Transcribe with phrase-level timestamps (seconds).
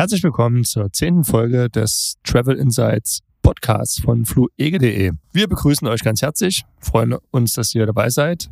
[0.00, 5.10] Herzlich willkommen zur zehnten Folge des Travel Insights Podcasts von fluege.de.
[5.34, 8.48] Wir begrüßen euch ganz herzlich, freuen uns, dass ihr dabei seid.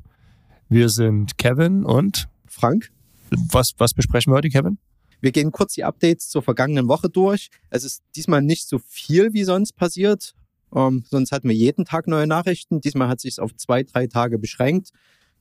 [0.69, 2.91] Wir sind Kevin und Frank.
[3.31, 4.77] Was, was besprechen wir heute, Kevin?
[5.23, 7.49] Wir gehen kurz die Updates zur vergangenen Woche durch.
[7.71, 10.35] Es ist diesmal nicht so viel wie sonst passiert.
[10.75, 12.83] Ähm, sonst hatten wir jeden Tag neue Nachrichten.
[12.83, 14.91] Diesmal hat sich auf zwei, drei Tage beschränkt.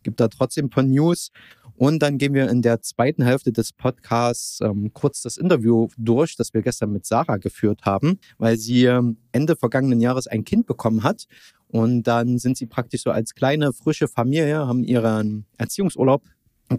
[0.04, 1.32] Gibt da trotzdem ein paar News.
[1.78, 6.36] Und dann gehen wir in der zweiten Hälfte des Podcasts ähm, kurz das Interview durch,
[6.36, 10.66] das wir gestern mit Sarah geführt haben, weil sie ähm, Ende vergangenen Jahres ein Kind
[10.66, 11.28] bekommen hat.
[11.68, 16.24] Und dann sind sie praktisch so als kleine, frische Familie, haben ihren Erziehungsurlaub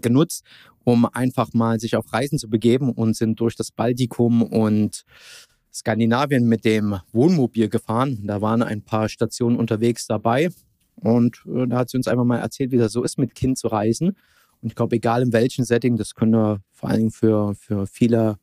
[0.01, 0.43] genutzt,
[0.83, 5.05] um einfach mal sich auf Reisen zu begeben und sind durch das Baltikum und
[5.73, 8.19] Skandinavien mit dem Wohnmobil gefahren.
[8.25, 10.49] Da waren ein paar Stationen unterwegs dabei.
[10.95, 13.57] Und äh, da hat sie uns einfach mal erzählt, wie das so ist, mit Kind
[13.57, 14.17] zu reisen.
[14.61, 18.37] Und ich glaube, egal in welchem Setting, das könnte vor allem für, für viele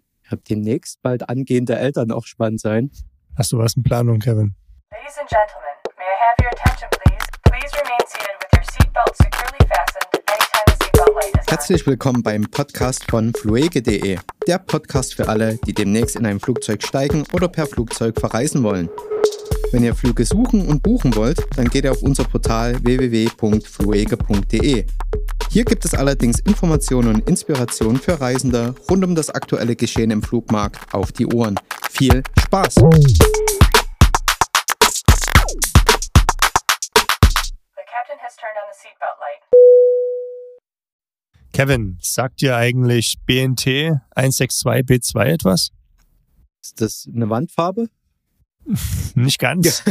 [0.49, 2.91] demnächst bald angehende Eltern auch spannend sein.
[3.37, 4.55] Hast du was in Planung, Kevin?
[4.91, 7.27] Ladies and gentlemen, may I have your attention please?
[7.45, 11.51] Please remain seated with your seatbelt securely fastened anytime the seatbelt light is on.
[11.51, 14.19] Herzlich willkommen beim Podcast von fluege.de.
[14.47, 18.89] Der Podcast für alle, die demnächst in ein Flugzeug steigen oder per Flugzeug verreisen wollen.
[19.71, 23.67] Wenn ihr Flüge suchen und buchen wollt, dann geht ihr auf unser Portal www.fluege.de.
[25.51, 30.23] Hier gibt es allerdings Informationen und Inspirationen für Reisende rund um das aktuelle Geschehen im
[30.23, 31.59] Flugmarkt auf die Ohren.
[31.91, 32.77] Viel Spaß!
[41.57, 45.71] Kevin, sagt dir eigentlich BNT 162B2 etwas?
[46.63, 47.89] Ist das eine Wandfarbe?
[49.15, 49.83] Nicht ganz.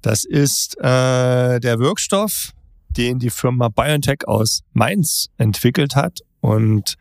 [0.00, 2.52] Das ist äh, der Wirkstoff,
[2.96, 6.20] den die Firma BioNTech aus Mainz entwickelt hat.
[6.40, 6.96] Und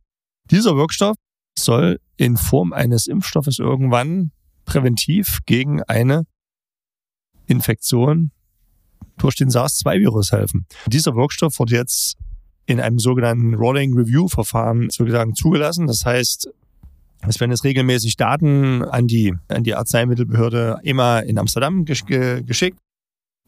[0.51, 1.15] dieser Wirkstoff
[1.57, 4.31] soll in Form eines Impfstoffes irgendwann
[4.65, 6.25] präventiv gegen eine
[7.47, 8.31] Infektion
[9.17, 10.65] durch den SARS-2-Virus helfen.
[10.87, 12.17] Dieser Wirkstoff wurde jetzt
[12.65, 15.87] in einem sogenannten Rolling Review Verfahren sozusagen zugelassen.
[15.87, 16.49] Das heißt,
[17.27, 22.43] es werden jetzt regelmäßig Daten an die, an die Arzneimittelbehörde EMA in Amsterdam gesch ge
[22.43, 22.79] geschickt.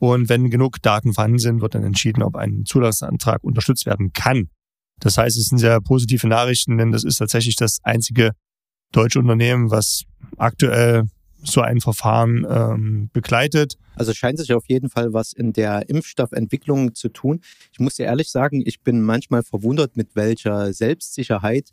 [0.02, 4.50] Und wenn genug Daten vorhanden sind, wird dann entschieden, ob ein Zulassungsantrag unterstützt werden kann.
[5.00, 8.32] Das heißt, es sind sehr positive Nachrichten, denn das ist tatsächlich das einzige
[8.92, 10.06] deutsche Unternehmen, was
[10.38, 11.04] aktuell
[11.44, 13.78] so ein Verfahren ähm, begleitet.
[13.96, 17.42] Also scheint sich auf jeden Fall was in der Impfstoffentwicklung zu tun.
[17.72, 21.70] Ich muss dir ehrlich sagen, ich bin manchmal verwundert, mit welcher Selbstsicherheit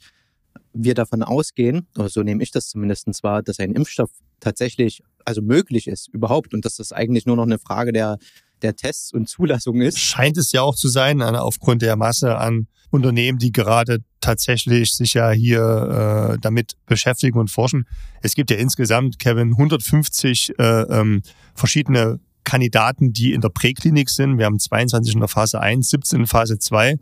[0.79, 5.43] wir davon ausgehen, oder so nehme ich das zumindest wahr, dass ein Impfstoff tatsächlich also
[5.43, 8.19] möglich ist überhaupt und dass das eigentlich nur noch eine Frage der,
[8.63, 9.99] der Tests und Zulassung ist.
[9.99, 15.15] Scheint es ja auch zu sein, aufgrund der Masse an Unternehmen, die gerade tatsächlich sich
[15.15, 17.87] ja hier äh, damit beschäftigen und forschen.
[18.23, 21.23] Es gibt ja insgesamt, Kevin, 150 äh, ähm,
[21.55, 24.39] verschiedene Kandidaten, die in der Präklinik sind.
[24.39, 26.97] Wir haben 22 in der Phase 1, 17 in Phase 2,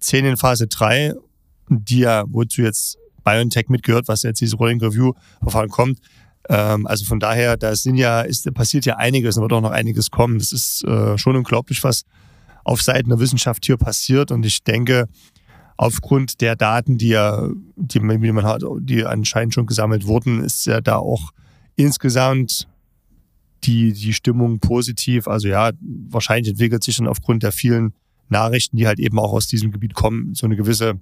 [0.00, 1.14] 10 in Phase 3,
[1.68, 5.98] die ja, wozu jetzt BioNTech mitgehört, was jetzt dieses Rolling Review Verfahren kommt.
[6.48, 9.70] Ähm, also von daher, da sind ja, ist, passiert ja einiges und wird auch noch
[9.70, 10.38] einiges kommen.
[10.38, 12.04] Das ist äh, schon unglaublich, was
[12.64, 14.30] auf Seiten der Wissenschaft hier passiert.
[14.30, 15.08] Und ich denke,
[15.76, 20.66] aufgrund der Daten, die ja, die, die man hat, die anscheinend schon gesammelt wurden, ist
[20.66, 21.32] ja da auch
[21.74, 22.68] insgesamt
[23.64, 25.28] die, die Stimmung positiv.
[25.28, 27.92] Also ja, wahrscheinlich entwickelt sich dann aufgrund der vielen
[28.28, 31.00] Nachrichten, die halt eben auch aus diesem Gebiet kommen, so eine gewisse,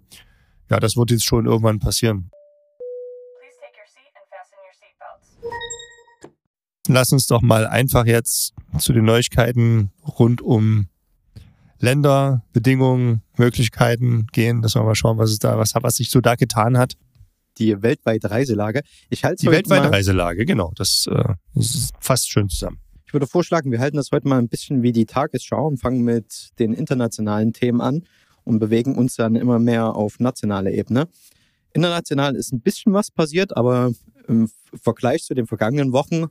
[0.70, 2.30] ja, das wird jetzt schon irgendwann passieren.
[3.38, 6.34] Please take your seat and fasten your seatbelts.
[6.88, 10.88] Lass uns doch mal einfach jetzt zu den Neuigkeiten rund um
[11.78, 16.20] Länder, Bedingungen, Möglichkeiten gehen, dass wir mal schauen, was es da, was, was sich so
[16.20, 16.94] da getan hat.
[17.58, 18.80] Die weltweite Reiselage.
[19.10, 22.78] Ich halte Die weltweite Reiselage, genau, das, äh, das ist fast schön zusammen.
[23.06, 26.02] Ich würde vorschlagen, wir halten das heute mal ein bisschen wie die Tagesschau und fangen
[26.02, 28.02] mit den internationalen Themen an
[28.44, 31.08] und bewegen uns dann immer mehr auf nationaler Ebene.
[31.72, 33.92] International ist ein bisschen was passiert, aber
[34.28, 36.26] im Vergleich zu den vergangenen Wochen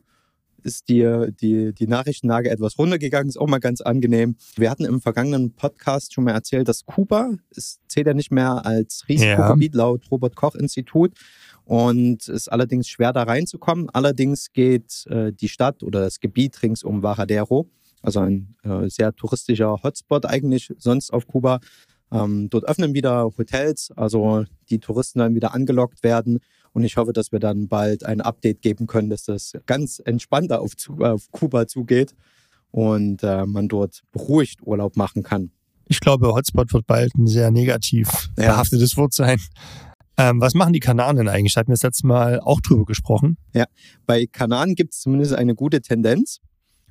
[0.63, 4.37] ist die, die, die Nachrichtenlage etwas runtergegangen, ist auch mal ganz angenehm.
[4.55, 8.65] Wir hatten im vergangenen Podcast schon mal erzählt, dass Kuba, es zählt ja nicht mehr
[8.65, 11.11] als Risikogebiet laut Robert-Koch-Institut
[11.65, 13.89] und ist allerdings schwer da reinzukommen.
[13.91, 17.69] Allerdings geht äh, die Stadt oder das Gebiet rings um Varadero,
[18.01, 21.59] also ein äh, sehr touristischer Hotspot eigentlich sonst auf Kuba.
[22.13, 26.39] Ähm, dort öffnen wieder Hotels, also die Touristen dann wieder angelockt werden.
[26.73, 30.61] Und ich hoffe, dass wir dann bald ein Update geben können, dass das ganz entspannter
[30.61, 32.15] auf, zu, auf Kuba zugeht
[32.71, 35.51] und äh, man dort beruhigt Urlaub machen kann.
[35.87, 38.07] Ich glaube, Hotspot wird bald ein sehr negativ
[38.37, 38.51] Ja.
[38.53, 39.39] behaftetes Wort sein.
[40.17, 41.53] Ähm, was machen die Kanaren denn eigentlich?
[41.53, 43.37] Da hatten wir das letzte Mal auch drüber gesprochen.
[44.05, 46.39] Bei Kanaren gibt es zumindest eine gute Tendenz.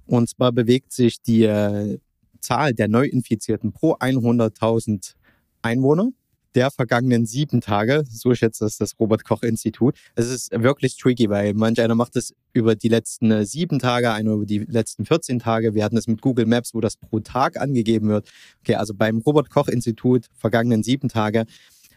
[0.06, 1.98] Und zwar bewegt sich die äh,
[2.42, 5.14] Zahl der Neuinfizierten pro 100.000
[5.62, 6.10] Einwohner
[6.54, 9.96] der vergangenen sieben Tage, so schätzt das das Robert-Koch-Institut.
[10.14, 14.12] Es ist wirklich tricky, weil manch einer macht es über die letzten äh, sieben Tage,
[14.12, 15.74] einer über die letzten 14 Tage.
[15.74, 18.30] Wir hatten es mit Google Maps, wo das pro Tag angegeben wird.
[18.60, 21.46] Okay, also beim Robert-Koch-Institut vergangenen sieben Tage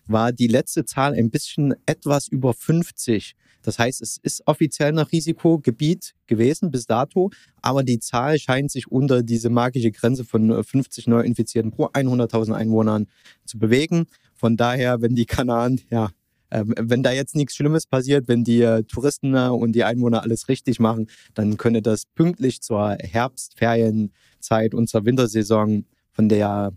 [0.07, 3.35] war die letzte Zahl ein bisschen etwas über 50.
[3.65, 7.31] Das heißt, es ist offiziell noch Risikogebiet gewesen bis dato,
[7.61, 12.53] aber die Zahl scheint sich unter diese magische Grenze von äh, 50 Neuinfizierten pro 100.000
[12.53, 13.07] Einwohnern
[13.45, 14.05] zu bewegen.
[14.35, 16.09] Von daher, wenn die Kanaren, ja,
[16.51, 20.21] äh, wenn da jetzt nichts Schlimmes passiert, wenn die äh, Touristen äh, und die Einwohner
[20.21, 26.71] alles richtig machen, dann könnte das pünktlich zur Herbstferienzeit und zur Wintersaison von der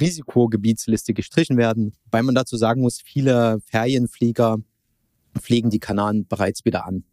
[0.00, 4.58] Risikogebietsliste gestrichen werden, weil man dazu sagen muss, viele Ferienflieger
[5.40, 7.04] fliegen die Kanaren bereits wieder an.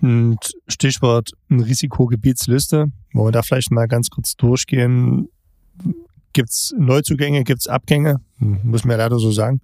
[0.00, 5.28] Und Stichwort Risikogebietsliste, wollen wir da vielleicht mal ganz kurz durchgehen.
[6.32, 8.16] Gibt's Neuzugänge, gibt's Abgänge?
[8.38, 9.60] Hm, Muss man ja leider so sagen.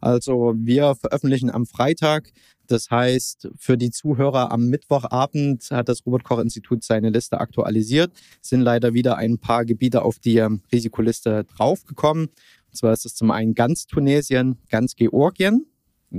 [0.00, 2.32] Also wir veröffentlichen am Freitag.
[2.66, 8.12] Das heißt, für die Zuhörer am Mittwochabend hat das Robert-Koch-Institut seine Liste aktualisiert.
[8.42, 12.26] Es sind leider wieder ein paar Gebiete auf die ähm, Risikoliste draufgekommen.
[12.26, 15.66] Und zwar ist es zum einen ganz Tunesien, ganz Georgien,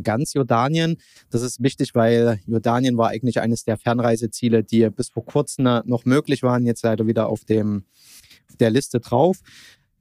[0.02, 0.98] ganz Jordanien.
[1.30, 6.06] Das ist wichtig, weil Jordanien war eigentlich eines der Fernreiseziele, die bis vor kurzem noch
[6.06, 7.84] möglich waren, jetzt leider wieder auf, dem,
[8.50, 9.40] auf der Liste drauf.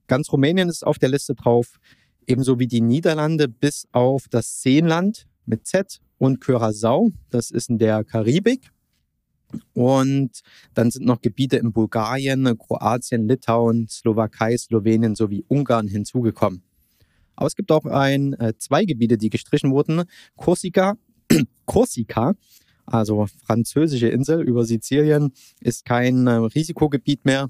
[0.07, 1.79] Ganz Rumänien ist auf der Liste drauf
[2.27, 7.77] ebenso wie die Niederlande bis auf das Seenland mit Z und Curaçao, das ist in
[7.77, 8.71] der Karibik.
[9.73, 10.41] Und
[10.73, 16.63] dann sind noch Gebiete in Bulgarien, Kroatien, Litauen, Slowakei, Slowenien sowie Ungarn hinzugekommen.
[17.35, 20.03] Aber es gibt auch ein, äh, zwei Gebiete, die gestrichen wurden.
[20.35, 20.95] Korsika,
[21.65, 22.33] Korsika,
[22.85, 27.49] also französische Insel über Sizilien, ist kein äh, Risikogebiet mehr.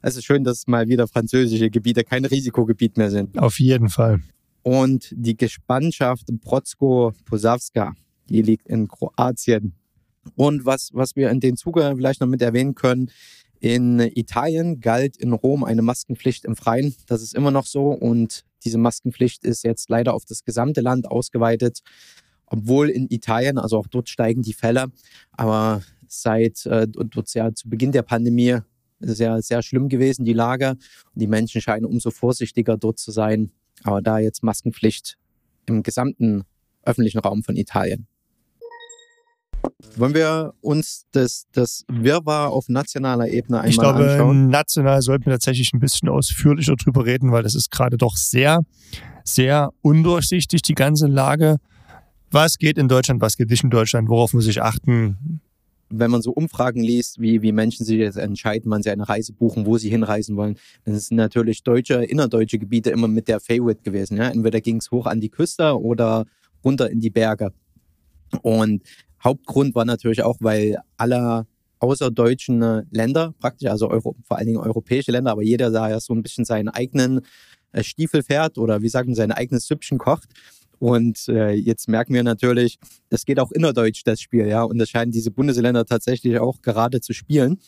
[0.00, 3.38] Es ist schön, dass mal wieder französische Gebiete kein Risikogebiet mehr sind.
[3.38, 4.20] Auf jeden Fall.
[4.62, 7.94] Und die Gespannschaft Brocko-Posavska,
[8.28, 9.74] die liegt in Kroatien.
[10.36, 13.10] Und was, was wir in dem Zuge vielleicht noch mit erwähnen können,
[13.62, 16.96] in Italien galt in Rom eine Maskenpflicht im Freien.
[17.06, 17.92] Das ist immer noch so.
[17.92, 21.78] Und diese Maskenpflicht ist jetzt leider auf das gesamte Land ausgeweitet.
[22.46, 24.86] Obwohl in Italien, also auch dort steigen die Fälle.
[25.30, 28.58] Aber seit äh, dort ja zu Beginn der Pandemie
[28.98, 30.70] sehr, sehr schlimm gewesen, die Lage.
[30.70, 33.52] Und die Menschen scheinen umso vorsichtiger dort zu sein.
[33.84, 35.18] Aber da jetzt Maskenpflicht
[35.66, 36.42] im gesamten
[36.82, 38.08] öffentlichen Raum von Italien.
[39.96, 44.48] Wollen wir uns das, das Wirrwarr auf nationaler Ebene einmal Ich glaube, anschauen?
[44.48, 48.60] national sollten wir tatsächlich ein bisschen ausführlicher drüber reden, weil das ist gerade doch sehr,
[49.24, 51.58] sehr undurchsichtig, die ganze Lage.
[52.30, 55.40] Was geht in Deutschland, was geht nicht in Deutschland, worauf muss ich achten?
[55.90, 59.34] Wenn man so Umfragen liest, wie, wie Menschen sich jetzt entscheiden, wann sie eine Reise
[59.34, 60.56] buchen, wo sie hinreisen wollen,
[60.86, 64.16] dann sind natürlich deutsche, innerdeutsche Gebiete immer mit der Favorite gewesen.
[64.16, 64.30] Ja?
[64.30, 66.24] Entweder ging es hoch an die Küste oder
[66.64, 67.52] runter in die Berge.
[68.40, 68.82] Und
[69.22, 71.46] Hauptgrund war natürlich auch, weil alle
[71.78, 76.00] außerdeutschen äh, Länder praktisch, also Euro, vor allen Dingen europäische Länder, aber jeder da ja
[76.00, 77.22] so ein bisschen seinen eigenen
[77.72, 80.28] äh, Stiefel fährt oder wie sagen, sein eigenes Süppchen kocht.
[80.78, 84.62] Und äh, jetzt merken wir natürlich, das geht auch innerdeutsch, das Spiel, ja.
[84.62, 87.58] Und das scheinen diese Bundesländer tatsächlich auch gerade zu spielen.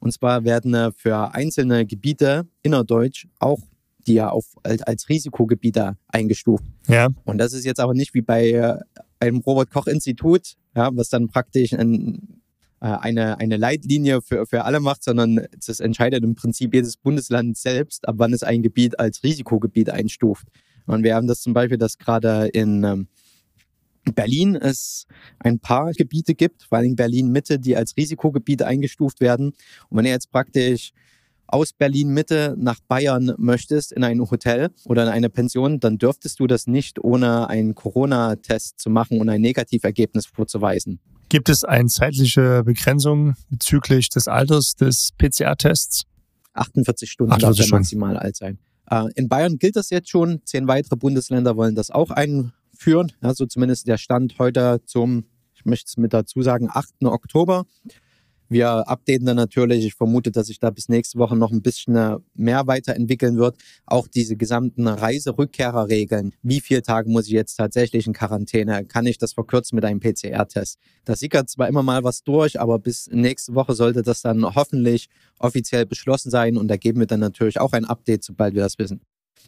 [0.00, 3.60] Und zwar werden äh, für einzelne Gebiete innerdeutsch auch
[4.06, 6.64] die ja auf, als, als Risikogebiete eingestuft.
[6.88, 8.78] Ja, Und das ist jetzt aber nicht wie bei äh,
[9.20, 12.40] einem Robert-Koch-Institut, ja, was dann praktisch ein,
[12.80, 17.58] äh, eine, eine Leitlinie für, für alle macht, sondern das entscheidet im Prinzip jedes Bundesland
[17.58, 20.46] selbst, ab wann es ein Gebiet als Risikogebiet einstuft.
[20.86, 23.08] Und wir haben das zum Beispiel, dass gerade in ähm,
[24.14, 25.06] Berlin es
[25.40, 29.48] ein paar Gebiete gibt, vor allem Berlin Mitte, die als Risikogebiete eingestuft werden.
[29.88, 30.92] Und wenn ihr jetzt praktisch
[31.48, 36.38] aus Berlin Mitte nach Bayern möchtest in ein Hotel oder in eine Pension, dann dürftest
[36.40, 41.00] du das nicht ohne einen Corona-Test zu machen und ein Negativergebnis vorzuweisen.
[41.28, 46.04] gibt es eine zeitliche Begrenzung bezüglich des Alters des PCR-Tests?
[46.54, 47.80] 48 Stunden 48 darf Stunden.
[47.80, 48.58] maximal alt sein.
[48.90, 50.40] Äh, in Bayern gilt das jetzt schon.
[50.44, 53.12] Zehn weitere Bundesländer wollen das auch einführen.
[53.22, 55.24] Ja, so zumindest der Stand heute zum,
[55.54, 57.04] ich möchte es mit dazu sagen, 8.
[57.04, 57.64] Oktober.
[58.48, 59.84] Wir updaten dann natürlich.
[59.84, 63.56] Ich vermute, dass sich da bis nächste Woche noch ein bisschen äh, mehr weiterentwickeln wird.
[63.84, 66.34] Auch diese gesamten Reiserückkehrerregeln.
[66.42, 68.84] Wie viele Tage muss ich jetzt tatsächlich in Quarantäne?
[68.86, 70.78] Kann ich das verkürzen mit einem PCR-Test?
[71.04, 75.08] Da sickert zwar immer mal was durch, aber bis nächste Woche sollte das dann hoffentlich
[75.38, 76.56] offiziell beschlossen sein.
[76.56, 79.00] Und da geben wir dann natürlich auch ein Update, sobald wir das wissen.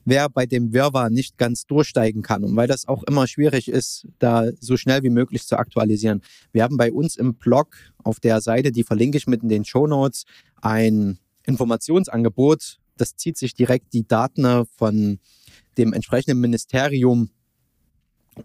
[0.04, 4.06] Wer bei dem Wirrwarr nicht ganz durchsteigen kann und weil das auch immer schwierig ist,
[4.18, 6.23] da so schnell wie möglich zu aktualisieren.
[6.52, 9.64] Wir haben bei uns im Blog auf der Seite, die verlinke ich mit in den
[9.64, 10.25] Show Notes,
[10.61, 12.78] ein Informationsangebot.
[12.97, 15.18] Das zieht sich direkt die Daten von
[15.78, 17.30] dem entsprechenden Ministerium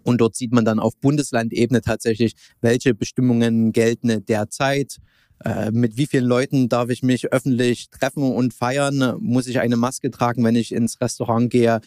[0.02, 4.98] und dort sieht man dann auf Bundeslandebene tatsächlich, welche Bestimmungen gelten derzeit.
[5.44, 9.16] Äh, mit wie vielen Leuten darf ich mich öffentlich treffen und feiern?
[9.20, 11.80] Muss ich eine Maske tragen, wenn ich ins Restaurant gehe?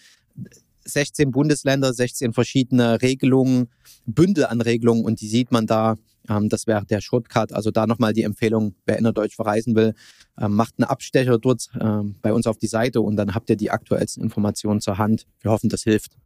[0.86, 3.70] 16 Bundesländer, 16 verschiedene Regelungen,
[4.06, 5.96] Bündel an Regelungen und die sieht man da.
[6.27, 7.53] Ähm, das wäre der Shortcut.
[7.53, 9.94] Also da nochmal die Empfehlung, wer innerdeutsch verreisen will,
[10.38, 13.56] äh, macht einen Abstecher dort äh, bei uns auf die Seite und dann habt ihr
[13.56, 15.25] die aktuellsten Informationen zur Hand.
[15.41, 16.18] Wir hoffen, das hilft.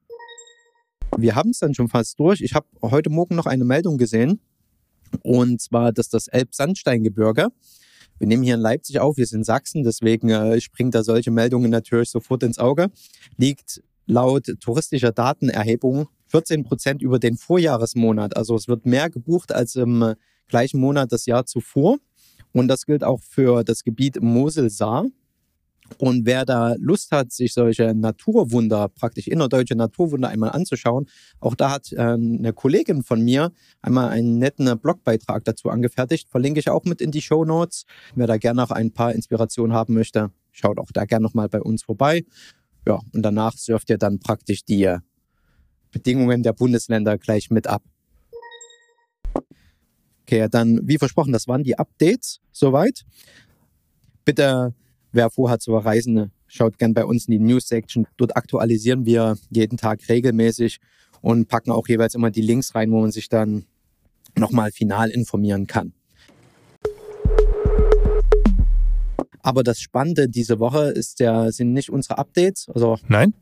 [1.17, 2.41] Wir haben es dann schon fast durch.
[2.41, 4.39] Ich habe heute Morgen noch eine Meldung gesehen.
[5.21, 7.49] Und zwar, dass das Elbsandsteingebirge,
[8.19, 11.71] wir nehmen hier in Leipzig auf, wir sind Sachsen, deswegen äh, springen da solche Meldungen
[11.71, 12.89] natürlich sofort ins Auge,
[13.37, 18.35] liegt laut touristischer Datenerhebung 14 Prozent über den Vorjahresmonat.
[18.35, 20.15] Also es wird mehr gebucht als im
[20.47, 21.97] gleichen Monat das Jahr zuvor.
[22.53, 25.05] Und das gilt auch für das Gebiet Mosel-Saar.
[25.97, 31.07] Und wer da Lust hat, sich solche Naturwunder, praktisch innerdeutsche Naturwunder einmal anzuschauen,
[31.39, 36.29] auch da hat äh, eine Kollegin von mir einmal einen netten Blogbeitrag dazu angefertigt.
[36.29, 37.85] Verlinke ich auch mit in die Show Notes.
[38.15, 41.61] Wer da gerne noch ein paar Inspirationen haben möchte, schaut auch da gerne nochmal bei
[41.61, 42.23] uns vorbei.
[42.87, 44.97] Ja, und danach surft ihr dann praktisch die
[45.91, 47.83] Bedingungen der Bundesländer gleich mit ab.
[50.23, 53.03] Okay, dann wie versprochen, das waren die Updates soweit.
[54.25, 54.73] Bitte
[55.15, 58.07] Wer vorhat zu reisen, schaut gern bei uns in die News-Section.
[58.17, 60.79] Dort aktualisieren wir jeden Tag regelmäßig
[61.21, 63.65] und packen auch jeweils immer die Links rein, wo man sich dann
[64.35, 65.93] nochmal final informieren kann.
[69.43, 72.67] Aber das Spannende diese Woche ist ja, sind nicht unsere Updates.
[72.73, 73.35] Also Nein?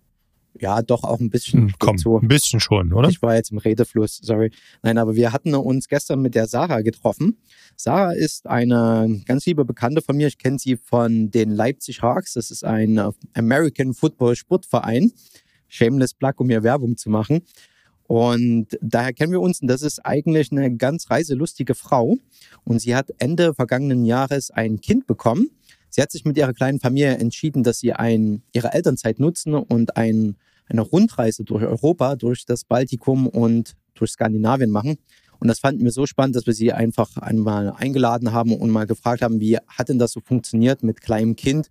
[0.60, 1.62] Ja, doch auch ein bisschen.
[1.62, 2.20] Hm, komm, so.
[2.20, 3.10] ein bisschen schon, oder?
[3.10, 4.51] Ich war jetzt im Redefluss, sorry.
[4.84, 7.38] Nein, aber wir hatten uns gestern mit der Sarah getroffen.
[7.75, 10.27] Sarah ist eine ganz liebe Bekannte von mir.
[10.27, 12.34] Ich kenne sie von den Leipzig Hawks.
[12.34, 13.01] Das ist ein
[13.34, 15.13] American Football Sportverein.
[15.67, 17.41] Shameless Plug, um hier Werbung zu machen.
[18.12, 22.17] Und daher kennen wir uns und das ist eigentlich eine ganz reiselustige Frau.
[22.65, 25.50] Und sie hat Ende vergangenen Jahres ein Kind bekommen.
[25.91, 29.98] Sie hat sich mit ihrer kleinen Familie entschieden, dass sie ein, ihre Elternzeit nutzen und
[29.98, 34.98] ein, eine Rundreise durch Europa, durch das Baltikum und durch Skandinavien machen.
[35.39, 38.86] Und das fanden wir so spannend, dass wir sie einfach einmal eingeladen haben und mal
[38.86, 41.69] gefragt haben, wie hat denn das so funktioniert mit kleinem Kind?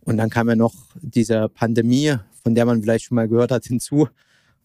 [0.00, 3.66] Und dann kam ja noch diese Pandemie, von der man vielleicht schon mal gehört hat,
[3.66, 4.08] hinzu.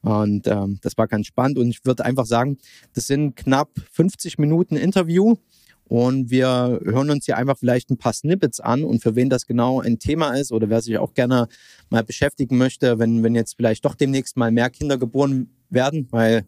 [0.01, 1.57] Und ähm, das war ganz spannend.
[1.57, 2.57] Und ich würde einfach sagen,
[2.93, 5.35] das sind knapp 50 Minuten Interview.
[5.85, 9.45] Und wir hören uns hier einfach vielleicht ein paar Snippets an und für wen das
[9.45, 11.47] genau ein Thema ist oder wer sich auch gerne
[11.89, 16.45] mal beschäftigen möchte, wenn, wenn jetzt vielleicht doch demnächst mal mehr Kinder geboren werden, weil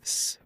[0.00, 0.38] es,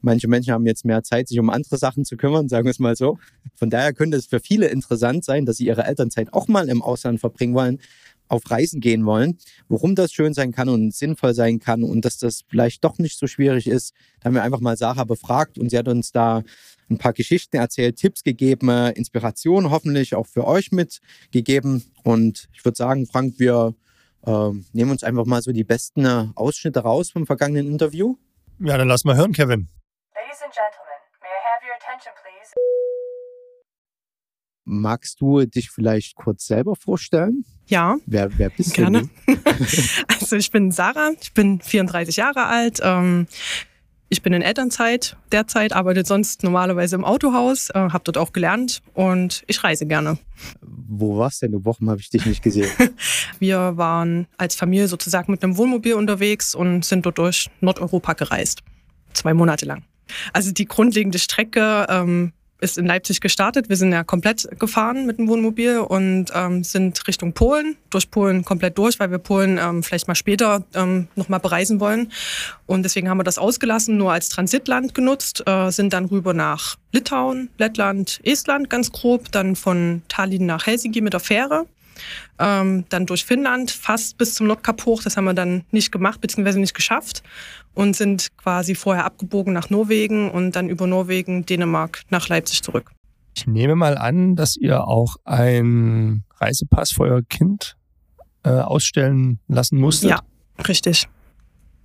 [0.00, 2.78] manche Menschen haben jetzt mehr Zeit, sich um andere Sachen zu kümmern, sagen wir es
[2.78, 3.18] mal so.
[3.54, 6.82] Von daher könnte es für viele interessant sein, dass sie ihre Elternzeit auch mal im
[6.82, 7.78] Ausland verbringen wollen,
[8.30, 12.18] auf Reisen gehen wollen, warum das schön sein kann und sinnvoll sein kann und dass
[12.18, 13.92] das vielleicht doch nicht so schwierig ist.
[14.20, 16.42] Da haben wir einfach mal Sarah befragt und sie hat uns da
[16.88, 21.84] ein paar Geschichten erzählt, Tipps gegeben, Inspiration hoffentlich auch für euch mitgegeben.
[22.02, 23.74] Und ich würde sagen, Frank, wir
[24.26, 28.16] äh, nehmen uns einfach mal so die besten Ausschnitte raus vom vergangenen Interview.
[28.58, 29.68] Ja, dann lass mal hören, Kevin.
[30.14, 32.99] Ladies and gentlemen, may I have your attention, please?
[34.72, 37.44] Magst du dich vielleicht kurz selber vorstellen?
[37.66, 37.96] Ja.
[38.06, 39.10] Wer, wer bist Gerne.
[39.26, 39.36] du?
[40.20, 42.78] also ich bin Sarah, ich bin 34 Jahre alt.
[42.80, 43.26] Ähm,
[44.08, 48.80] ich bin in Elternzeit derzeit, arbeite sonst normalerweise im Autohaus, äh, habe dort auch gelernt
[48.94, 50.18] und ich reise gerne.
[50.60, 51.64] Wo warst du denn?
[51.64, 52.70] Wochen habe ich dich nicht gesehen.
[53.40, 58.60] Wir waren als Familie sozusagen mit einem Wohnmobil unterwegs und sind dort durch Nordeuropa gereist.
[59.14, 59.82] Zwei Monate lang.
[60.32, 63.68] Also die grundlegende Strecke ähm, ist in Leipzig gestartet.
[63.68, 68.44] Wir sind ja komplett gefahren mit dem Wohnmobil und ähm, sind Richtung Polen, durch Polen
[68.44, 72.12] komplett durch, weil wir Polen ähm, vielleicht mal später ähm, nochmal bereisen wollen.
[72.66, 76.76] Und deswegen haben wir das ausgelassen, nur als Transitland genutzt, äh, sind dann rüber nach
[76.92, 81.66] Litauen, Lettland, Estland ganz grob, dann von Tallinn nach Helsinki mit der Fähre.
[82.38, 85.02] Ähm, dann durch Finnland fast bis zum Nordkap hoch.
[85.02, 87.22] Das haben wir dann nicht gemacht, beziehungsweise nicht geschafft.
[87.74, 92.90] Und sind quasi vorher abgebogen nach Norwegen und dann über Norwegen, Dänemark nach Leipzig zurück.
[93.36, 97.76] Ich nehme mal an, dass ihr auch einen Reisepass für euer Kind
[98.42, 100.10] äh, ausstellen lassen musstet.
[100.10, 100.20] Ja,
[100.66, 101.08] richtig.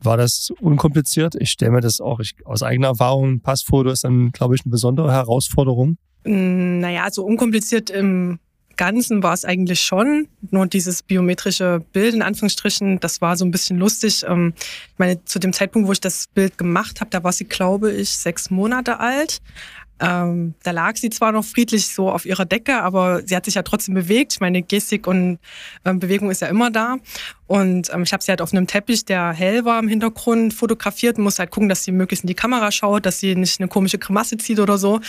[0.01, 1.36] War das unkompliziert?
[1.36, 4.72] Ich stelle mir das auch ich, aus eigener Erfahrung, Passfoto ist dann, glaube ich, eine
[4.72, 5.98] besondere Herausforderung.
[6.25, 8.39] Mm, Naja, so unkompliziert im
[8.77, 10.27] Ganzen war es eigentlich schon.
[10.51, 14.24] Nur dieses biometrische Bild in Anführungsstrichen, das war so ein bisschen lustig.
[14.27, 17.46] Ähm, ich meine, zu dem Zeitpunkt, wo ich das Bild gemacht habe, da war sie,
[17.46, 19.41] glaube ich, sechs Monate alt.
[20.00, 23.56] Ähm, da lag sie zwar noch friedlich so auf ihrer Decke, aber sie hat sich
[23.56, 24.34] ja trotzdem bewegt.
[24.34, 25.40] Ich meine, Gestik und
[25.86, 26.98] ähm, Bewegung ist ja immer da.
[27.48, 31.18] Und ähm, ich habe sie halt auf einem Teppich, der hell war im Hintergrund, fotografiert
[31.18, 33.70] und muss halt gucken, dass sie möglichst in die Kamera schaut, dass sie nicht eine
[33.70, 35.00] komische Grimasse zieht oder so.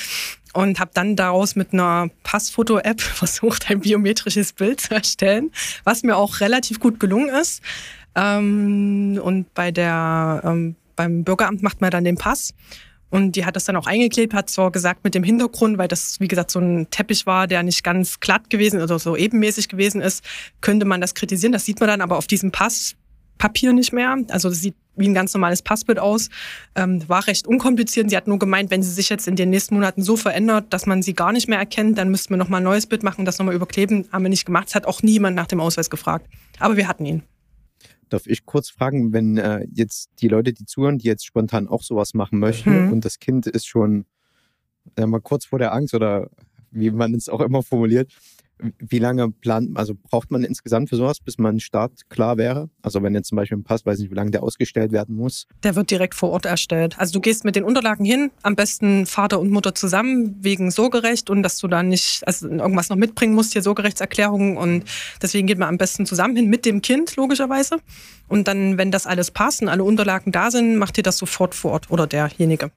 [0.52, 5.50] Und habe dann daraus mit einer Passfoto-App versucht, ein biometrisches Bild zu erstellen,
[5.82, 7.60] was mir auch relativ gut gelungen ist.
[8.14, 12.54] Ähm, und bei der, ähm, beim Bürgeramt macht man dann den Pass.
[13.16, 16.20] Und die hat das dann auch eingeklebt, hat zwar gesagt mit dem Hintergrund, weil das,
[16.20, 20.02] wie gesagt, so ein Teppich war, der nicht ganz glatt gewesen oder so ebenmäßig gewesen
[20.02, 20.22] ist,
[20.60, 21.52] könnte man das kritisieren.
[21.52, 24.16] Das sieht man dann aber auf diesem Passpapier nicht mehr.
[24.28, 26.28] Also das sieht wie ein ganz normales Passbild aus.
[26.74, 28.10] Ähm, war recht unkompliziert.
[28.10, 30.84] Sie hat nur gemeint, wenn sie sich jetzt in den nächsten Monaten so verändert, dass
[30.84, 33.38] man sie gar nicht mehr erkennt, dann müssten wir nochmal ein neues Bild machen, das
[33.38, 34.06] nochmal überkleben.
[34.12, 34.68] Haben wir nicht gemacht.
[34.68, 36.26] Es hat auch niemand nach dem Ausweis gefragt.
[36.58, 37.22] Aber wir hatten ihn.
[38.08, 41.82] Darf ich kurz fragen, wenn äh, jetzt die Leute, die zuhören, die jetzt spontan auch
[41.82, 42.92] sowas machen möchten Mhm.
[42.92, 44.06] und das Kind ist schon
[44.96, 46.30] äh, mal kurz vor der Angst oder
[46.70, 48.12] wie man es auch immer formuliert,
[48.78, 52.70] wie lange plant, also braucht man insgesamt für sowas, bis man startklar wäre?
[52.82, 55.46] Also wenn jetzt zum Beispiel ein Pass, weiß nicht, wie lange der ausgestellt werden muss.
[55.62, 56.98] Der wird direkt vor Ort erstellt.
[56.98, 61.28] Also du gehst mit den Unterlagen hin, am besten Vater und Mutter zusammen wegen Sorgerecht
[61.28, 64.84] und dass du da nicht also irgendwas noch mitbringen musst, hier Sorgerechtserklärungen und
[65.20, 67.78] deswegen geht man am besten zusammen hin mit dem Kind logischerweise
[68.28, 71.54] und dann, wenn das alles passt und alle Unterlagen da sind, macht ihr das sofort
[71.54, 72.70] vor Ort oder derjenige.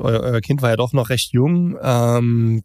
[0.00, 1.76] Euer, euer Kind war ja doch noch recht jung.
[1.80, 2.62] Ähm,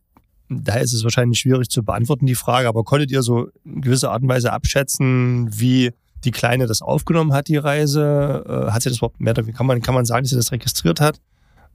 [0.50, 2.68] daher ist es wahrscheinlich schwierig zu beantworten, die Frage.
[2.68, 5.92] Aber konntet ihr so in gewisser Art und Weise abschätzen, wie
[6.26, 8.44] die Kleine das aufgenommen hat, die Reise?
[8.48, 11.00] Äh, hat sie das überhaupt mehr, kann man, kann man sagen, dass sie das registriert
[11.00, 11.20] hat?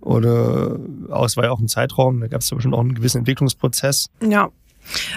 [0.00, 0.78] Oder
[1.11, 3.19] auch, es war ja auch ein Zeitraum, da gab es ja bestimmt auch einen gewissen
[3.19, 4.11] Entwicklungsprozess.
[4.21, 4.50] Ja.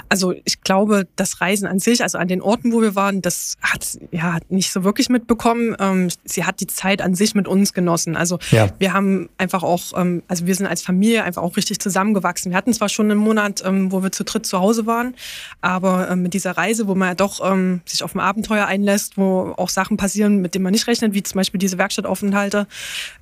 [0.10, 3.56] Also ich glaube, das Reisen an sich, also an den Orten, wo wir waren, das
[3.62, 5.76] hat ja hat nicht so wirklich mitbekommen.
[5.80, 8.16] Ähm, sie hat die Zeit an sich mit uns genossen.
[8.16, 8.70] Also Ja.
[8.80, 12.52] wir haben einfach auch, ähm, also wir sind als Familie einfach auch richtig zusammengewachsen.
[12.52, 15.16] Wir hatten zwar schon einen Monat, ähm, wo wir zu dritt zu Hause waren,
[15.62, 19.18] aber ähm, mit dieser Reise, wo man ja doch ähm, sich auf ein Abenteuer einlässt,
[19.18, 22.68] wo auch Sachen passieren, mit denen man nicht rechnet, wie zum Beispiel diese Werkstattaufenthalte,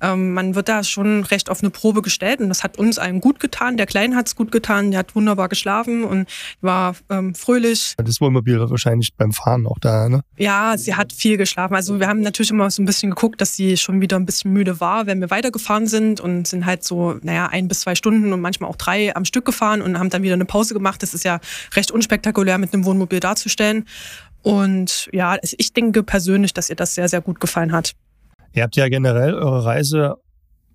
[0.00, 3.20] ähm, man wird da schon recht auf eine Probe gestellt und das hat uns allen
[3.20, 3.76] gut getan.
[3.76, 6.28] Der Kleine hat es gut getan, der hat wunderbar geschlafen und
[6.60, 7.94] war ähm, fröhlich.
[7.96, 10.22] Das Wohnmobil war wahrscheinlich beim Fahren auch da, ne?
[10.36, 11.74] Ja, sie hat viel geschlafen.
[11.74, 14.52] Also wir haben natürlich immer so ein bisschen geguckt, dass sie schon wieder ein bisschen
[14.52, 18.32] müde war, wenn wir weitergefahren sind und sind halt so, naja, ein bis zwei Stunden
[18.32, 21.02] und manchmal auch drei am Stück gefahren und haben dann wieder eine Pause gemacht.
[21.02, 21.40] Das ist ja
[21.74, 23.84] recht unspektakulär mit einem Wohnmobil darzustellen.
[24.42, 27.94] Und ja, ich denke persönlich, dass ihr das sehr, sehr gut gefallen hat.
[28.52, 30.16] Ihr habt ja generell eure Reise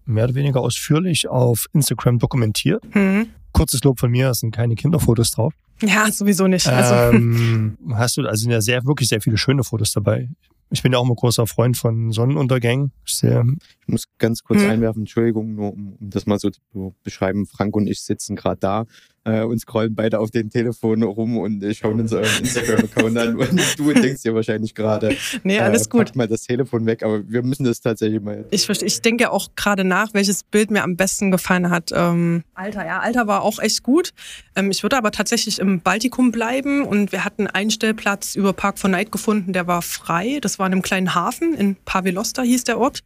[0.06, 2.84] mehr oder weniger ausführlich auf Instagram dokumentiert.
[2.92, 3.30] Hm.
[3.54, 5.54] Kurzes Lob von mir, es sind keine Kinderfotos drauf.
[5.82, 6.68] Ja, sowieso nicht.
[6.68, 10.30] Also, Ähm, hast du, also sind ja sehr, wirklich sehr viele schöne Fotos dabei.
[10.74, 12.92] Ich bin ja auch immer großer Freund von Sonnenuntergängen.
[13.06, 13.44] Sehr,
[13.82, 14.70] Ich muss ganz kurz Mhm.
[14.70, 17.46] einwerfen, Entschuldigung, nur um, um das mal so zu beschreiben.
[17.46, 18.86] Frank und ich sitzen gerade da
[19.24, 23.36] äh, und scrollen beide auf den Telefonen rum und äh, schauen uns euren Instagram-Account an.
[23.36, 26.08] Und du denkst dir wahrscheinlich gerade, nee, äh, alles gut.
[26.08, 28.46] pack mal das Telefon weg, aber wir müssen das tatsächlich mal.
[28.52, 31.92] Ich, verste- ich denke auch gerade nach, welches Bild mir am besten gefallen hat.
[31.94, 34.12] Ähm, Alter, ja, Alter war auch echt gut.
[34.56, 38.80] Ähm, ich würde aber tatsächlich im Baltikum bleiben und wir hatten einen Stellplatz über Park
[38.80, 40.40] von Night gefunden, der war frei.
[40.42, 43.02] Das war in einem kleinen Hafen, in Pavelosta hieß der Ort,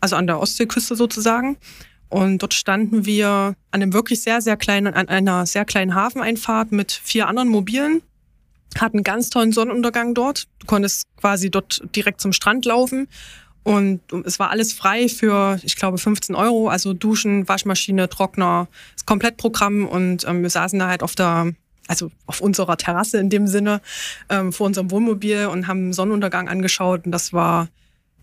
[0.00, 1.56] also an der Ostseeküste sozusagen.
[2.10, 6.72] Und dort standen wir an einem wirklich sehr, sehr kleinen, an einer sehr kleinen Hafeneinfahrt
[6.72, 8.02] mit vier anderen Mobilen
[8.78, 10.46] hatten einen ganz tollen Sonnenuntergang dort.
[10.60, 13.08] Du konntest quasi dort direkt zum Strand laufen.
[13.62, 16.68] Und es war alles frei für, ich glaube, 15 Euro.
[16.68, 19.86] Also Duschen, Waschmaschine, Trockner, das Komplettprogramm.
[19.86, 21.52] Und ähm, wir saßen da halt auf der,
[21.88, 23.80] also auf unserer Terrasse in dem Sinne,
[24.28, 27.04] ähm, vor unserem Wohnmobil und haben Sonnenuntergang angeschaut.
[27.06, 27.68] Und das war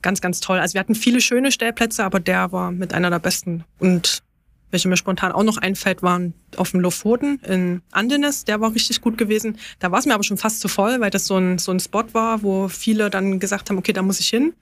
[0.01, 0.60] ganz, ganz toll.
[0.60, 3.63] Also wir hatten viele schöne Stellplätze, aber der war mit einer der besten.
[3.79, 4.23] Und
[4.71, 8.43] welche mir spontan auch noch einfällt, waren auf dem Lofoten in Andenes.
[8.45, 9.57] Der war richtig gut gewesen.
[9.79, 11.79] Da war es mir aber schon fast zu voll, weil das so ein, so ein
[11.79, 14.53] Spot war, wo viele dann gesagt haben, okay, da muss ich hin.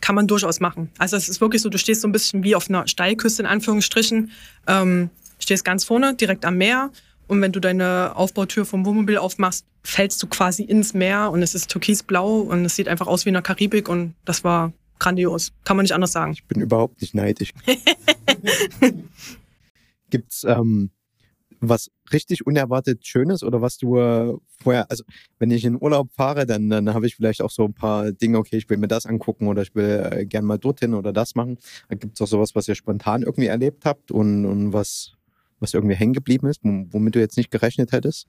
[0.00, 0.90] Kann man durchaus machen.
[0.98, 3.46] Also es ist wirklich so, du stehst so ein bisschen wie auf einer Steilküste in
[3.46, 4.30] Anführungsstrichen,
[4.66, 6.90] ähm, stehst ganz vorne, direkt am Meer.
[7.26, 11.54] Und wenn du deine Aufbautür vom Wohnmobil aufmachst, fällst du quasi ins Meer und es
[11.54, 15.52] ist türkisblau und es sieht einfach aus wie in der Karibik und das war grandios.
[15.64, 16.32] Kann man nicht anders sagen.
[16.32, 17.52] Ich bin überhaupt nicht neidisch.
[20.10, 20.90] Gibt's ähm,
[21.60, 25.04] was richtig unerwartet Schönes oder was du äh, vorher, also
[25.38, 28.38] wenn ich in Urlaub fahre, dann, dann habe ich vielleicht auch so ein paar Dinge,
[28.38, 31.34] okay, ich will mir das angucken oder ich will äh, gern mal dorthin oder das
[31.34, 31.58] machen.
[31.90, 35.12] Gibt es auch sowas, was ihr spontan irgendwie erlebt habt und, und was,
[35.60, 38.26] was irgendwie hängen geblieben ist, wom- womit du jetzt nicht gerechnet hättest?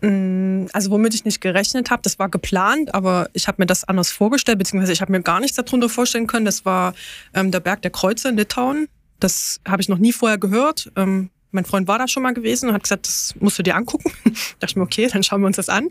[0.00, 3.84] Mm, Also womit ich nicht gerechnet habe, das war geplant, aber ich habe mir das
[3.84, 6.44] anders vorgestellt, beziehungsweise ich habe mir gar nichts darunter vorstellen können.
[6.44, 6.94] Das war
[7.34, 8.88] ähm, der Berg der Kreuze in Litauen.
[9.20, 10.92] Das habe ich noch nie vorher gehört.
[10.96, 13.74] Ähm, mein Freund war da schon mal gewesen und hat gesagt, das musst du dir
[13.74, 14.12] angucken.
[14.24, 15.88] da dachte ich mir, okay, dann schauen wir uns das an.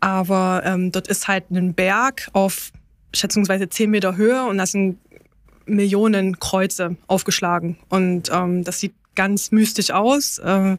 [0.00, 2.70] Aber ähm, dort ist halt ein Berg auf
[3.12, 4.98] schätzungsweise 10 Meter Höhe und da sind
[5.66, 7.76] Millionen Kreuze aufgeschlagen.
[7.88, 10.38] Und ähm, das sieht ganz mystisch aus.
[10.38, 10.76] Äh,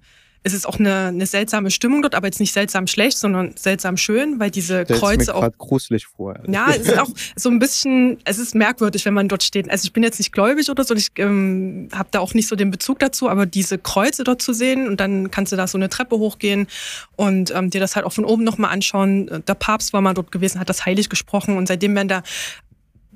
[0.48, 3.98] es ist auch eine, eine seltsame Stimmung dort, aber jetzt nicht seltsam schlecht, sondern seltsam
[3.98, 6.40] schön, weil diese Stell's Kreuze mir auch gerade gruselig vor.
[6.48, 9.70] ja, es ist auch so ein bisschen, es ist merkwürdig, wenn man dort steht.
[9.70, 12.56] Also ich bin jetzt nicht gläubig oder so, ich ähm, habe da auch nicht so
[12.56, 15.78] den Bezug dazu, aber diese Kreuze dort zu sehen und dann kannst du da so
[15.78, 16.68] eine Treppe hochgehen
[17.18, 19.44] und ähm, dir das halt auch von oben nochmal anschauen.
[19.46, 22.24] Der Papst war mal dort gewesen, hat das heilig gesprochen und seitdem werden da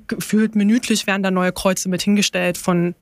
[0.07, 2.95] gefühlt minütlich werden da neue Kreuze mit hingestellt von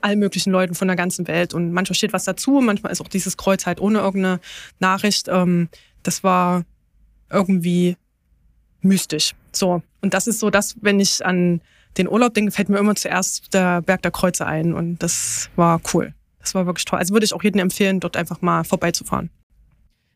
[0.00, 1.54] allen möglichen Leuten von der ganzen Welt.
[1.54, 4.40] Und manchmal steht was dazu, manchmal ist auch dieses Kreuz halt ohne irgendeine
[4.78, 5.28] Nachricht.
[5.28, 5.68] Ähm,
[6.02, 6.64] das war
[7.30, 7.96] irgendwie
[8.80, 9.34] mystisch.
[9.52, 9.82] So.
[10.00, 11.60] Und das ist so das, wenn ich an
[11.98, 14.74] den Urlaub denke, fällt mir immer zuerst der Berg der Kreuze ein.
[14.74, 16.14] Und das war cool.
[16.40, 16.98] Das war wirklich toll.
[16.98, 19.30] Also würde ich auch jedem empfehlen, dort einfach mal vorbeizufahren.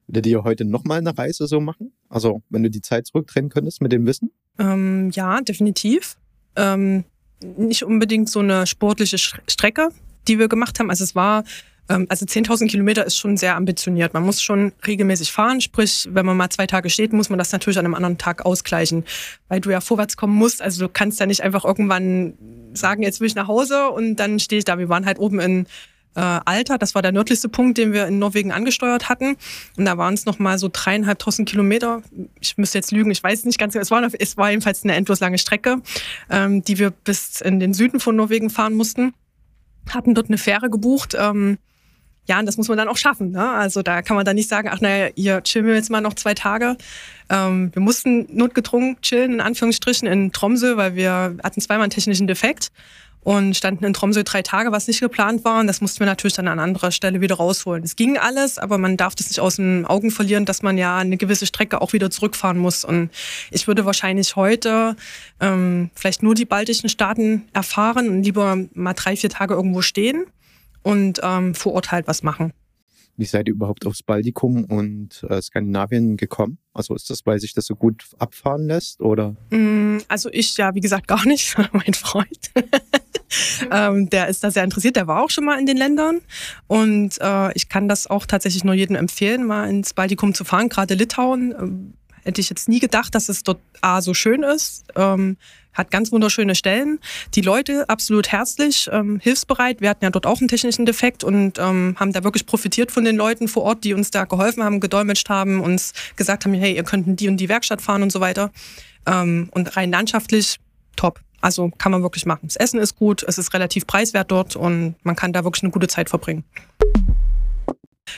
[0.07, 1.93] Würdet ihr heute nochmal eine Reise so machen?
[2.09, 4.31] Also, wenn du die Zeit zurückdrehen könntest mit dem Wissen?
[4.59, 6.17] Ähm, ja, definitiv.
[6.57, 7.05] Ähm,
[7.41, 9.89] nicht unbedingt so eine sportliche Strecke,
[10.27, 10.91] die wir gemacht haben.
[10.91, 11.45] Also es war,
[11.89, 14.15] ähm, also 10.000 Kilometer ist schon sehr ambitioniert.
[14.15, 15.61] Man muss schon regelmäßig fahren.
[15.61, 18.45] Sprich, wenn man mal zwei Tage steht, muss man das natürlich an einem anderen Tag
[18.45, 19.05] ausgleichen,
[19.49, 20.63] weil du ja vorwärts kommen musst.
[20.63, 22.35] Also du kannst ja nicht einfach irgendwann
[22.75, 24.79] sagen, jetzt will ich nach Hause und dann stehe ich da.
[24.79, 25.67] Wir waren halt oben in
[26.15, 29.37] äh, Alta, das war der nördlichste Punkt, den wir in Norwegen angesteuert hatten.
[29.77, 32.03] Und da waren es nochmal so dreieinhalbtausend Kilometer.
[32.41, 33.83] Ich müsste jetzt lügen, ich weiß nicht ganz genau.
[33.83, 35.81] Es war, es war jedenfalls eine endlos lange Strecke,
[36.31, 39.15] ähm, die wir bis in den Süden von Norwegen fahren mussten.
[39.91, 41.17] Hatten dort eine Fähre gebucht.
[41.19, 41.59] Ähm,
[42.29, 43.31] ja, und das muss man dann auch schaffen.
[43.31, 43.49] Ne?
[43.51, 46.15] Also da kann man dann nicht sagen, ach naja, hier chillen wir jetzt mal noch
[46.15, 46.77] zwei Tage.
[47.31, 52.27] Ähm, wir mussten notgedrungen chillen, in Anführungsstrichen, in Tromsø, weil wir hatten zweimal einen technischen
[52.27, 52.71] Defekt
[53.21, 55.61] und standen in Tromsø drei Tage, was nicht geplant war.
[55.61, 57.85] Und das mussten wir natürlich dann an anderer Stelle wieder rausholen.
[57.85, 60.97] Es ging alles, aber man darf das nicht aus den Augen verlieren, dass man ja
[60.97, 62.85] eine gewisse Strecke auch wieder zurückfahren muss.
[62.85, 63.11] Und
[63.51, 64.97] ich würde wahrscheinlich heute
[65.41, 70.25] ähm, vielleicht nur die baltischen Staaten erfahren und lieber mal drei, vier Tage irgendwo stehen
[70.83, 72.53] und ähm, vor Ort halt was machen.
[73.19, 76.59] Wie seid ihr überhaupt aufs Baltikum und äh, Skandinavien gekommen?
[76.73, 79.35] Also ist das, weil sich das so gut abfahren lässt oder?
[79.51, 81.57] Mm, Also ich ja, wie gesagt, gar nicht.
[81.73, 82.53] mein Freund.
[83.71, 84.97] ähm, der ist da sehr interessiert.
[84.97, 86.21] Der war auch schon mal in den Ländern.
[86.67, 90.69] Und äh, ich kann das auch tatsächlich nur jedem empfehlen, mal ins Baltikum zu fahren.
[90.69, 91.55] Gerade Litauen.
[91.59, 91.95] Ähm,
[92.29, 94.85] hätte ich jetzt nie gedacht, dass es dort A so schön ist.
[94.97, 95.39] Ähm,
[95.73, 96.99] hat ganz wunderschöne Stellen.
[97.35, 99.81] Die Leute absolut herzlich, ähm, hilfsbereit.
[99.81, 103.05] Wir hatten ja dort auch einen technischen Defekt und ähm, haben da wirklich profitiert von
[103.05, 106.75] den Leuten vor Ort, die uns da geholfen haben, gedolmetscht haben, uns gesagt haben, hey,
[106.75, 108.51] ihr könnt in die und die Werkstatt fahren und so weiter.
[109.07, 110.59] Ähm, und rein landschaftlich
[110.97, 111.21] top.
[111.41, 112.41] Also kann man wirklich machen.
[112.45, 115.73] Das Essen ist gut, es ist relativ preiswert dort und man kann da wirklich eine
[115.73, 116.45] gute Zeit verbringen.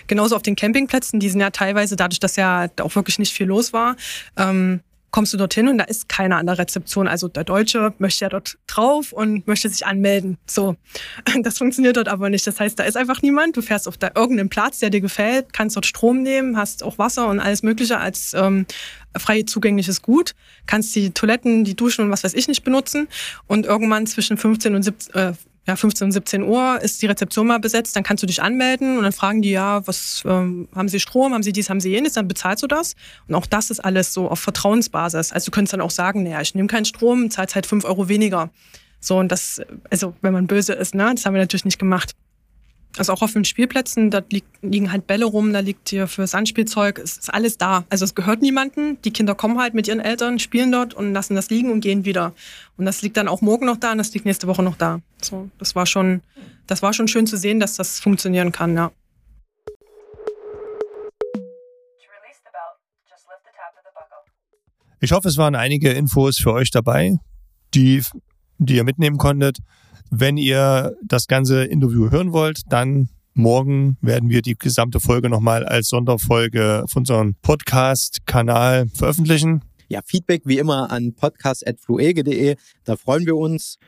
[0.06, 3.46] Genauso auf den Campingplätzen, die sind ja teilweise, dadurch, dass ja auch wirklich nicht viel
[3.46, 3.96] los war,
[4.36, 7.08] ähm, kommst du dorthin und da ist keiner an der Rezeption.
[7.08, 10.38] Also der Deutsche möchte ja dort drauf und möchte sich anmelden.
[10.46, 10.76] So,
[11.42, 12.46] das funktioniert dort aber nicht.
[12.46, 13.56] Das heißt, da ist einfach niemand.
[13.56, 16.98] Du fährst auf da irgendeinen Platz, der dir gefällt, kannst dort Strom nehmen, hast auch
[16.98, 18.66] Wasser und alles Mögliche als ähm,
[19.18, 20.34] frei zugängliches Gut,
[20.66, 23.08] kannst die Toiletten, die Duschen und was weiß ich nicht benutzen.
[23.46, 25.32] Und irgendwann zwischen 15 und 17, äh,
[25.66, 28.96] ja, 15 und 17 Uhr ist die Rezeption mal besetzt, dann kannst du dich anmelden
[28.96, 31.90] und dann fragen die, ja, was ähm, haben sie Strom, haben sie dies, haben sie
[31.90, 32.96] jenes, dann bezahlst du das.
[33.28, 35.32] Und auch das ist alles so auf Vertrauensbasis.
[35.32, 38.08] Also du könntest dann auch sagen, naja, ich nehme keinen Strom, zahlst halt 5 Euro
[38.08, 38.50] weniger.
[39.00, 42.14] So, und das, also wenn man böse ist, ne, das haben wir natürlich nicht gemacht.
[43.00, 46.26] Also auch auf den Spielplätzen, da lieg, liegen halt Bälle rum, da liegt hier für
[46.26, 47.86] Sandspielzeug, es ist alles da.
[47.88, 48.98] Also es gehört niemandem.
[49.00, 52.04] Die Kinder kommen halt mit ihren Eltern, spielen dort und lassen das liegen und gehen
[52.04, 52.34] wieder.
[52.76, 55.00] Und das liegt dann auch morgen noch da und das liegt nächste Woche noch da.
[55.22, 56.20] So, das war schon,
[56.66, 58.92] das war schon schön zu sehen, dass das funktionieren kann, ja.
[65.00, 67.16] Ich hoffe, es waren einige Infos für euch dabei,
[67.72, 68.02] die,
[68.66, 69.58] die ihr mitnehmen konntet.
[70.10, 75.64] Wenn ihr das ganze Interview hören wollt, dann morgen werden wir die gesamte Folge nochmal
[75.64, 79.62] als Sonderfolge auf unserem Podcast-Kanal veröffentlichen.
[79.88, 82.56] Ja, Feedback wie immer an podcast.fluege.de.
[82.84, 83.78] Da freuen wir uns.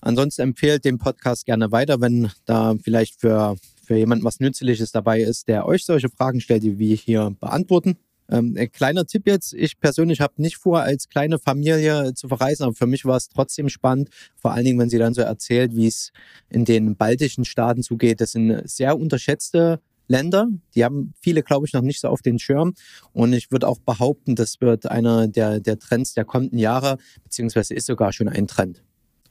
[0.00, 5.20] Ansonsten empfehlt den Podcast gerne weiter, wenn da vielleicht für, für jemanden was Nützliches dabei
[5.20, 7.96] ist, der euch solche Fragen stellt, die wir hier beantworten.
[8.30, 12.64] Ähm, ein kleiner Tipp jetzt, ich persönlich habe nicht vor, als kleine Familie zu verreisen,
[12.64, 15.74] aber für mich war es trotzdem spannend, vor allen Dingen, wenn sie dann so erzählt,
[15.74, 16.12] wie es
[16.48, 18.20] in den baltischen Staaten zugeht.
[18.20, 20.48] Das sind sehr unterschätzte Länder.
[20.74, 22.74] Die haben viele, glaube ich, noch nicht so auf den Schirm.
[23.12, 27.74] Und ich würde auch behaupten, das wird einer der, der Trends der kommenden Jahre, beziehungsweise
[27.74, 28.82] ist sogar schon ein Trend.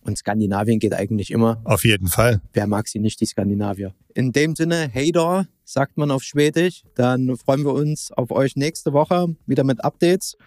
[0.04, 1.62] Und Skandinavien geht eigentlich immer.
[1.63, 2.42] Auf jeden Fall.
[2.52, 3.94] Wer mag sie nicht, die Skandinavier?
[4.13, 6.84] In dem Sinne, hey da, sagt man auf Schwedisch.
[6.96, 10.38] Dann freuen wir uns auf euch nächste Woche wieder mit Updates.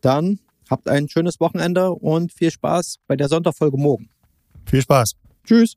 [0.00, 0.38] Dann
[0.70, 4.08] habt ein schönes Wochenende und viel Spaß bei der Sonderfolge morgen.
[4.64, 5.14] Viel Spaß.
[5.44, 5.76] Tschüss.